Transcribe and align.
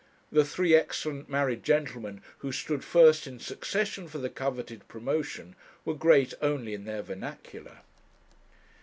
The 0.31 0.43
three 0.43 0.73
excellent 0.75 1.29
married 1.29 1.61
gentlemen 1.61 2.23
who 2.39 2.51
stood 2.51 2.83
first 2.83 3.27
in 3.27 3.39
succession 3.39 4.07
for 4.07 4.17
the 4.17 4.31
coveted 4.31 4.87
promotion 4.87 5.53
were 5.85 5.93
great 5.93 6.33
only 6.41 6.73
in 6.73 6.85
their 6.85 7.03
vernacular. 7.03 7.81